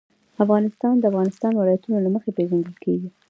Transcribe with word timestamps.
افغانستان 0.43 0.93
د 0.97 1.01
د 1.01 1.05
افغانستان 1.11 1.51
ولايتونه 1.55 1.97
له 2.01 2.09
مخې 2.15 2.29
پېژندل 2.37 2.75
کېږي. 2.83 3.09